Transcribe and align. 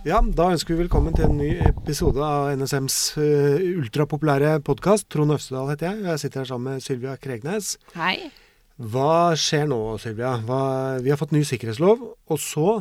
Ja, 0.00 0.16
da 0.24 0.46
ønsker 0.48 0.72
vi 0.72 0.86
velkommen 0.86 1.12
til 1.12 1.26
en 1.26 1.34
ny 1.36 1.50
episode 1.60 2.24
av 2.24 2.46
NSMs 2.56 2.94
uh, 3.20 3.58
ultrapopulære 3.82 4.54
podkast. 4.64 5.10
Trond 5.12 5.34
Øvstedal 5.34 5.68
heter 5.68 5.90
jeg, 5.90 5.98
og 6.00 6.08
jeg 6.08 6.22
sitter 6.22 6.40
her 6.40 6.46
sammen 6.48 6.72
med 6.72 6.84
Sylvia 6.84 7.16
Kregnes. 7.20 7.74
Hei. 7.92 8.30
Hva 8.80 9.36
skjer 9.36 9.68
nå, 9.68 9.76
Sylvia? 10.00 10.38
Hva, 10.48 10.62
vi 11.04 11.12
har 11.12 11.20
fått 11.20 11.34
ny 11.36 11.42
sikkerhetslov, 11.44 12.00
og 12.16 12.40
så 12.40 12.78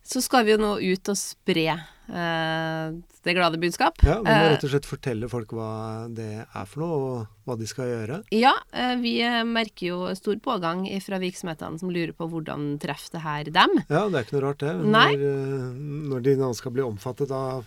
Så 0.00 0.24
skal 0.24 0.48
vi 0.48 0.54
jo 0.54 0.62
nå 0.62 0.72
ut 0.80 1.12
og 1.12 1.20
spre 1.20 1.76
det 2.10 3.34
glade 3.36 3.58
budskap. 3.60 4.00
Ja, 4.02 4.16
Vi 4.20 4.26
må 4.26 4.30
Eh, 4.34 4.50
rett 4.54 4.64
og 4.66 4.70
slett 4.72 4.86
fortelle 4.88 5.28
folk 5.30 5.52
hva 5.54 6.08
det 6.12 6.46
er 6.46 6.66
for 6.66 6.80
noe, 6.82 6.98
og 7.20 7.26
hva 7.46 7.56
de 7.60 7.66
skal 7.70 7.86
gjøre. 7.90 8.20
Ja, 8.34 8.52
eh, 8.72 8.94
vi 9.00 9.20
eh, 9.22 9.42
merker 9.46 9.86
jo 9.92 9.98
stor 10.18 10.36
pågang 10.42 10.84
fra 11.04 11.18
virksomhetene 11.22 11.78
som 11.78 11.90
lurer 11.92 12.12
på 12.16 12.28
hvordan 12.30 12.78
treffer 12.82 13.12
det 13.18 13.22
her 13.24 13.44
dem. 13.44 13.76
Ja, 13.88 14.08
det 14.08 14.14
er 14.18 14.24
ikke 14.26 14.38
noe 14.38 14.46
rart 14.48 14.64
det. 14.64 14.74
Når, 14.80 15.22
når 16.10 16.22
de 16.26 16.36
nå 16.40 16.50
skal 16.58 16.72
bli 16.76 16.82
omfattet 16.82 17.30
av 17.30 17.64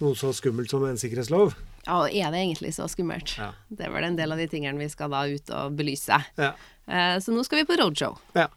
noe 0.00 0.14
så 0.18 0.32
skummelt 0.34 0.70
som 0.70 0.82
en 0.88 0.98
sikkerhetslov. 0.98 1.54
Ja, 1.86 2.00
og 2.00 2.08
er 2.10 2.30
det 2.32 2.40
egentlig 2.40 2.72
så 2.74 2.88
skummelt? 2.90 3.36
Ja. 3.38 3.52
Det 3.70 3.86
er 3.86 3.92
vel 3.94 4.04
en 4.08 4.16
del 4.18 4.32
av 4.32 4.38
de 4.40 4.46
tingene 4.50 4.80
vi 4.80 4.88
skal 4.90 5.12
da 5.12 5.22
ut 5.28 5.50
og 5.54 5.76
belyse. 5.78 6.18
Ja. 6.40 6.54
Eh, 6.88 7.18
Så 7.20 7.30
nå 7.34 7.44
skal 7.44 7.62
vi 7.62 7.68
på 7.70 7.78
roadshow. 7.78 8.18
ja. 8.34 8.48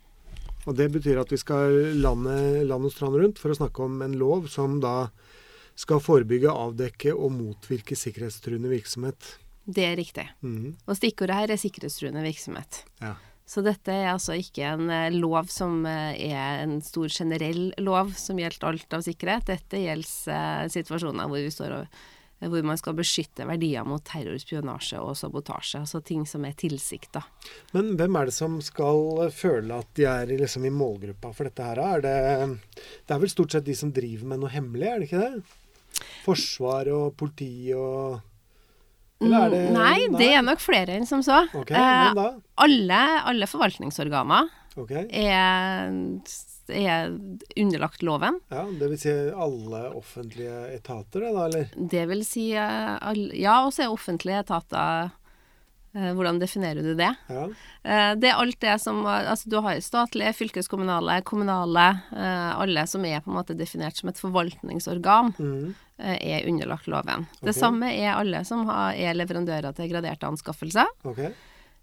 Og 0.67 0.75
det 0.75 0.89
betyr 0.91 1.21
at 1.21 1.31
vi 1.31 1.39
skal 1.39 1.95
lande 2.03 2.65
land 2.67 2.87
og 2.89 2.93
strand 2.93 3.15
rundt 3.19 3.39
for 3.39 3.53
å 3.53 3.57
snakke 3.57 3.85
om 3.85 4.01
en 4.03 4.17
lov 4.19 4.49
som 4.51 4.81
da 4.83 5.09
skal 5.77 6.01
forebygge, 6.03 6.51
avdekke 6.51 7.13
og 7.13 7.31
motvirke 7.37 7.95
sikkerhetstruende 7.95 8.71
virksomhet. 8.71 9.37
Det 9.67 9.83
er 9.83 9.97
riktig. 9.99 10.27
Mhm. 10.41 10.75
Og 10.87 10.97
stikkordet 10.97 11.35
her 11.35 11.51
er 11.53 11.61
sikkerhetstruende 11.61 12.23
virksomhet. 12.25 12.83
Ja. 13.01 13.15
Så 13.47 13.63
dette 13.63 13.93
er 13.95 14.09
altså 14.11 14.35
ikke 14.35 14.73
en 14.73 14.89
eh, 14.91 15.13
lov 15.15 15.47
som 15.51 15.85
eh, 15.87 16.19
er 16.33 16.65
en 16.65 16.81
stor 16.83 17.07
generell 17.07 17.69
lov 17.79 18.11
som 18.19 18.39
gjelder 18.39 18.67
alt 18.67 18.95
av 18.97 19.05
sikkerhet. 19.05 19.47
Dette 19.47 19.79
gjelder 19.79 20.35
eh, 20.35 20.67
situasjoner 20.73 21.31
hvor 21.31 21.39
vi 21.39 21.53
står 21.53 21.75
og 21.77 22.01
hvor 22.39 22.65
man 22.65 22.77
skal 22.77 22.95
beskytte 22.97 23.47
verdier 23.49 23.85
mot 23.87 24.03
terror, 24.05 24.37
spionasje 24.41 24.99
og 25.01 25.15
sabotasje. 25.17 25.81
Altså 25.81 26.01
ting 26.05 26.25
som 26.29 26.45
er 26.45 26.53
tilsikta. 26.57 27.23
Men 27.73 27.95
hvem 27.97 28.19
er 28.19 28.29
det 28.29 28.35
som 28.37 28.59
skal 28.61 29.27
føle 29.33 29.81
at 29.81 29.89
de 29.97 30.05
er 30.09 30.33
liksom 30.37 30.67
i 30.69 30.73
målgruppa 30.73 31.33
for 31.33 31.49
dette 31.49 31.65
her? 31.65 31.81
Er 31.95 32.05
det, 32.05 32.17
det 32.77 33.15
er 33.15 33.23
vel 33.23 33.33
stort 33.33 33.55
sett 33.55 33.65
de 33.65 33.75
som 33.77 33.93
driver 33.93 34.29
med 34.29 34.43
noe 34.43 34.53
hemmelig, 34.53 34.87
er 34.87 35.01
det 35.01 35.09
ikke 35.09 35.23
det? 35.25 36.01
Forsvar 36.27 36.91
og 36.93 37.13
politi 37.17 37.71
og 37.73 38.19
det 39.17 39.29
nei, 39.33 39.61
Nei, 39.73 39.95
det 40.13 40.27
er 40.37 40.43
nok 40.45 40.61
flere 40.61 40.93
enn 40.93 41.07
som 41.09 41.23
så. 41.25 41.41
Okay, 41.57 41.73
Eh, 41.73 42.35
alle, 42.61 42.99
alle 43.25 43.47
forvaltningsorganer 43.49 44.49
okay. 44.77 45.07
er, 45.09 45.89
er 46.69 47.13
underlagt 47.57 48.01
loven. 48.03 48.39
Ja, 48.49 48.65
Det 48.79 48.89
vil 48.89 48.97
si 48.99 49.13
alle 49.31 49.83
offentlige 49.95 50.57
etater, 50.75 51.21
da, 51.27 51.45
eller? 51.45 51.69
Det 51.75 52.03
vil 52.09 52.25
si 52.25 52.49
alle, 52.57 53.31
Ja, 53.37 53.63
og 53.65 53.73
så 53.73 53.83
er 53.85 53.93
offentlige 53.93 54.39
etater 54.43 55.09
eh, 55.95 56.11
Hvordan 56.13 56.39
definerer 56.39 56.83
du 56.83 56.93
det? 56.99 57.09
Ja. 57.31 57.47
Eh, 57.83 58.13
Det 58.19 58.29
er 58.29 58.37
alt 58.41 58.59
det 58.59 58.75
som 58.81 59.05
Altså, 59.05 59.49
du 59.49 59.59
har 59.61 59.79
statlige, 59.81 60.33
fylkeskommunale, 60.35 61.21
kommunale 61.23 61.87
eh, 62.13 62.51
Alle 62.59 62.85
som 62.87 63.05
er 63.05 63.21
på 63.21 63.31
en 63.31 63.37
måte 63.39 63.57
definert 63.57 63.95
som 63.97 64.09
et 64.09 64.19
forvaltningsorgan, 64.19 65.33
eh, 65.99 66.17
er 66.37 66.47
underlagt 66.49 66.87
loven. 66.87 67.25
Det 67.41 67.55
samme 67.55 67.89
er 67.93 68.13
alle 68.15 68.43
som 68.45 68.67
er 68.69 69.13
leverandører 69.17 69.73
til 69.75 69.89
graderte 69.89 70.27
anskaffelser. 70.27 70.85
Ok. 71.03 71.23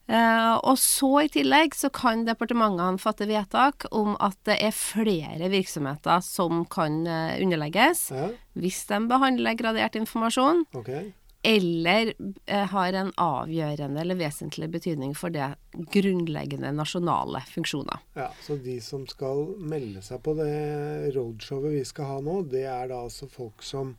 Eh, 0.06 0.54
og 0.68 0.76
så 0.76 1.10
i 1.24 1.30
tillegg 1.32 1.72
så 1.76 1.88
kan 1.94 2.26
departementene 2.26 3.00
fatte 3.00 3.24
vedtak 3.28 3.86
om 3.94 4.18
at 4.20 4.36
det 4.44 4.58
er 4.66 4.76
flere 4.76 5.48
virksomheter 5.52 6.20
som 6.24 6.66
kan 6.68 7.06
uh, 7.08 7.32
underlegges 7.40 8.10
Ja. 8.12 8.28
hvis 8.52 8.82
de 8.90 9.00
behandler 9.08 9.56
gradert 9.56 9.96
informasjon, 9.96 10.66
okay. 10.76 11.14
eller 11.40 12.12
uh, 12.20 12.66
har 12.74 13.00
en 13.00 13.14
avgjørende 13.16 14.04
eller 14.04 14.20
vesentlig 14.20 14.68
betydning 14.76 15.16
for 15.16 15.32
det 15.32 15.54
grunnleggende 15.72 16.74
nasjonale 16.76 17.40
funksjoner. 17.48 18.04
Ja, 18.14 18.28
Så 18.44 18.60
de 18.60 18.76
som 18.84 19.08
skal 19.08 19.56
melde 19.56 20.04
seg 20.04 20.20
på 20.20 20.36
det 20.36 21.14
roadshowet 21.16 21.78
vi 21.78 21.84
skal 21.88 22.12
ha 22.12 22.20
nå, 22.20 22.42
det 22.52 22.68
er 22.68 22.92
da 22.92 23.06
altså 23.08 23.24
folk 23.24 23.64
som 23.64 23.96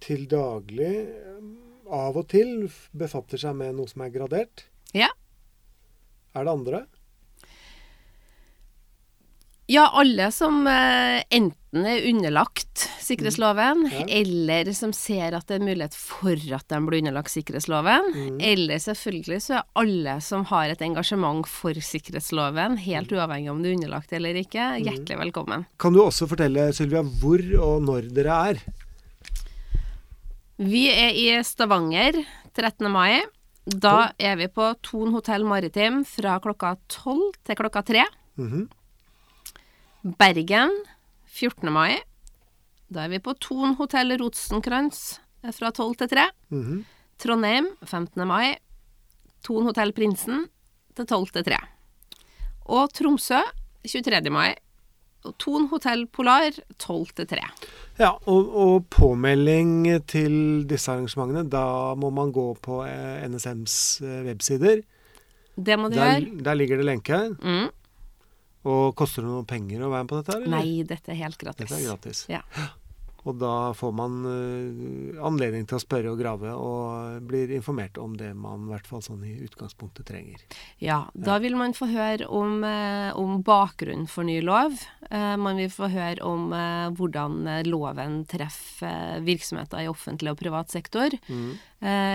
til 0.00 0.24
daglig, 0.28 1.10
av 1.92 2.16
og 2.16 2.30
til, 2.32 2.70
befatter 2.96 3.40
seg 3.40 3.56
med 3.56 3.76
noe 3.76 3.88
som 3.88 4.00
er 4.04 4.12
gradert? 4.12 4.70
Ja. 4.94 5.08
Er 6.34 6.44
det 6.46 6.52
andre? 6.54 6.84
Ja, 9.66 9.86
alle 9.96 10.26
som 10.34 10.66
eh, 10.68 11.22
enten 11.32 11.86
er 11.88 12.04
underlagt 12.10 12.82
sikkerhetsloven, 13.00 13.86
Ja. 13.90 14.02
eller 14.20 14.68
som 14.76 14.92
ser 14.92 15.32
at 15.38 15.46
det 15.48 15.56
er 15.56 15.64
mulighet 15.64 15.94
for 15.96 16.36
at 16.36 16.68
de 16.68 16.80
blir 16.84 17.00
underlagt 17.00 17.32
sikkerhetsloven, 17.32 18.10
Mm. 18.12 18.36
eller 18.44 18.76
selvfølgelig 18.76 19.40
så 19.40 19.54
er 19.62 19.64
alle 19.80 20.18
som 20.20 20.44
har 20.44 20.68
et 20.68 20.82
engasjement 20.84 21.46
for 21.48 21.72
sikkerhetsloven, 21.80 22.76
helt 22.84 23.08
uavhengig 23.16 23.50
om 23.50 23.62
du 23.62 23.70
er 23.70 23.76
underlagt 23.78 24.12
eller 24.12 24.34
ikke, 24.36 24.68
hjertelig 24.84 25.18
velkommen. 25.32 25.64
Kan 25.78 25.94
du 25.96 26.02
også 26.04 26.28
fortelle, 26.28 26.68
Sylvia, 26.76 27.02
hvor 27.02 27.40
og 27.58 27.82
når 27.82 28.12
dere 28.12 28.50
er? 28.50 28.60
Vi 30.58 30.88
er 30.92 31.10
i 31.16 31.42
Stavanger 31.42 32.20
13. 32.54 32.90
mai. 32.92 33.22
Da 33.64 34.12
er 34.20 34.36
vi 34.36 34.46
på 34.52 34.66
Thon 34.84 35.14
hotell 35.14 35.46
Maritim 35.48 36.02
fra 36.04 36.36
klokka 36.44 36.74
12 36.92 37.32
til 37.44 37.56
klokka 37.56 37.82
3. 37.82 38.04
-hmm. 38.36 38.68
Bergen 40.18 40.70
14. 41.26 41.72
mai. 41.72 42.02
Da 42.92 43.04
er 43.04 43.08
vi 43.08 43.18
på 43.18 43.32
Thon 43.40 43.74
hotell 43.74 44.18
Rosenkrantz 44.20 45.20
eh, 45.42 45.52
fra 45.52 45.70
12 45.70 45.94
til 45.94 46.08
3. 46.08 46.30
-hmm. 46.50 46.84
Trondheim 47.18 47.66
15. 47.86 48.26
mai. 48.28 48.58
Thon 49.42 49.64
hotell 49.64 49.92
Prinsen 49.92 50.48
til 50.94 51.06
12 51.06 51.26
til 51.32 51.44
3. 51.44 51.56
Og 52.66 52.92
Tromsø 52.92 53.40
23. 53.86 54.30
mai. 54.30 54.54
Og 55.24 55.32
Thon 55.40 55.68
hotell 55.70 56.06
Polar 56.12 56.52
12 56.78 57.14
til 57.20 57.26
3. 57.30 57.44
Ja, 58.00 58.10
og, 58.28 58.50
og 58.64 58.88
påmelding 58.92 59.86
til 60.10 60.34
disse 60.68 60.92
arrangementene, 60.92 61.46
da 61.48 61.94
må 61.96 62.10
man 62.12 62.32
gå 62.34 62.50
på 62.64 62.82
eh, 62.84 63.22
NSMs 63.30 63.76
eh, 64.04 64.18
websider. 64.26 64.82
Det 65.54 65.76
må 65.78 65.88
du 65.88 65.96
Der, 65.96 66.18
gjøre. 66.20 66.42
der 66.44 66.58
ligger 66.58 66.80
det 66.82 66.86
lenke. 66.90 67.20
Mm. 67.40 67.68
Og 68.64 68.94
koster 68.98 69.22
det 69.22 69.30
noen 69.30 69.46
penger 69.48 69.84
å 69.86 69.90
være 69.92 70.04
med 70.06 70.10
på 70.12 70.20
dette? 70.20 70.36
eller? 70.40 70.52
Nei, 70.58 70.82
dette 70.88 71.12
er 71.14 71.20
helt 71.22 71.38
gratis. 71.40 71.68
Dette 71.68 71.80
er 71.80 71.86
gratis. 71.88 72.24
Ja. 72.32 72.40
Og 73.24 73.38
da 73.40 73.72
får 73.72 73.92
man 73.96 74.16
eh, 74.28 75.20
anledning 75.24 75.64
til 75.68 75.78
å 75.78 75.82
spørre 75.82 76.10
og 76.12 76.18
grave, 76.20 76.50
og 76.52 77.24
blir 77.28 77.54
informert 77.56 77.96
om 78.00 78.16
det 78.20 78.34
man 78.36 78.66
i 78.66 78.72
hvert 78.74 78.88
fall 78.90 79.00
sånn 79.04 79.22
i 79.24 79.32
utgangspunktet 79.46 80.04
trenger. 80.10 80.42
Ja, 80.84 81.06
da 81.16 81.38
vil 81.40 81.56
man 81.56 81.72
få 81.76 81.88
høre 81.88 82.28
om, 82.28 82.58
eh, 82.68 83.16
om 83.16 83.38
bakgrunnen 83.46 84.06
for 84.12 84.28
ny 84.28 84.40
lov. 84.44 84.76
Eh, 85.10 85.36
man 85.40 85.56
vil 85.56 85.72
få 85.72 85.88
høre 85.92 86.20
om 86.24 86.52
hvordan 86.98 87.64
loven 87.66 88.20
treffer 88.28 89.22
virksomheter 89.24 89.80
i 89.84 89.88
offentlig 89.88 90.34
og 90.34 90.38
privat 90.42 90.68
sektor. 90.74 91.14
Mm. 91.28 91.54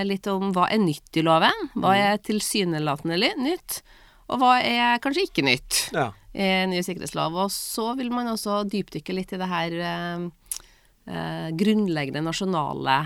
Litt 0.05 0.27
om 0.29 0.51
hva 0.53 0.67
er 0.71 0.79
nytt 0.81 1.17
i 1.17 1.23
loven, 1.25 1.69
hva 1.75 1.95
er 1.97 2.21
tilsynelatende 2.25 3.33
nytt, 3.41 3.81
og 4.29 4.41
hva 4.41 4.55
er 4.61 5.01
kanskje 5.01 5.25
ikke 5.27 5.45
nytt 5.45 5.79
Ja. 5.93 6.11
i 6.33 6.65
ny 6.69 6.81
sikkerhetslov. 6.85 7.33
Og 7.33 7.49
så 7.53 7.95
vil 7.97 8.09
man 8.13 8.27
også 8.27 8.61
dypdykke 8.69 9.13
litt 9.17 9.33
i 9.33 9.41
det 9.41 9.49
her 9.49 10.29
eh, 11.09 11.49
grunnleggende 11.57 12.23
nasjonale 12.25 13.01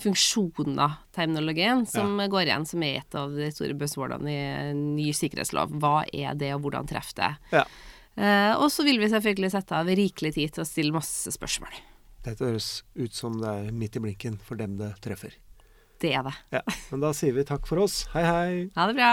funksjoner, 0.00 0.96
terminologien, 1.12 1.84
som 1.84 2.16
går 2.32 2.46
igjen 2.46 2.64
som 2.64 2.82
er 2.86 3.02
et 3.02 3.16
av 3.20 3.34
de 3.36 3.50
store 3.52 3.76
buzzwordene 3.76 4.32
i 4.32 4.74
ny 4.78 5.10
sikkerhetslov. 5.12 5.74
Hva 5.82 6.06
er 6.08 6.38
det, 6.40 6.54
og 6.56 6.64
hvordan 6.64 6.88
treffer 6.88 7.20
det? 7.20 7.32
ja. 7.60 7.66
Eh, 8.20 8.52
og 8.58 8.68
så 8.74 8.84
vil 8.84 8.98
vi 9.00 9.08
selvfølgelig 9.08 9.52
sette 9.54 9.76
av 9.78 9.88
rikelig 9.96 10.34
tid 10.36 10.52
til 10.56 10.64
å 10.64 10.68
stille 10.68 10.92
masse 10.92 11.30
spørsmål. 11.32 11.78
Dette 12.26 12.44
høres 12.44 12.82
ut 12.98 13.16
som 13.16 13.38
det 13.40 13.48
er 13.48 13.70
midt 13.72 13.96
i 13.96 14.02
blinken 14.04 14.36
for 14.44 14.60
dem 14.60 14.76
det 14.80 14.92
treffer. 15.04 15.38
Det 16.00 16.12
er 16.16 16.24
det. 16.26 16.34
Ja. 16.52 16.64
Men 16.90 17.04
da 17.06 17.14
sier 17.16 17.36
vi 17.36 17.46
takk 17.48 17.68
for 17.70 17.80
oss. 17.86 18.02
Hei, 18.12 18.24
hei. 18.26 18.50
Ha 18.76 18.88
det 18.90 18.98
bra. 18.98 19.12